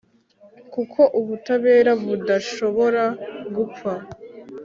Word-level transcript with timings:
kuko 0.73 1.01
ubutabera 1.19 1.91
budashobora 2.03 3.03
gupfa 3.55 3.91